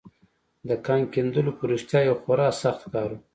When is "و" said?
3.15-3.19